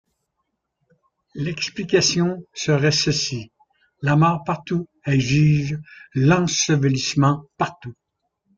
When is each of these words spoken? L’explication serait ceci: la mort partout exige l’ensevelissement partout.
L’explication 1.35 2.43
serait 2.55 2.89
ceci: 2.91 3.51
la 4.01 4.15
mort 4.15 4.43
partout 4.43 4.89
exige 5.05 5.77
l’ensevelissement 6.15 7.45
partout. 7.57 7.93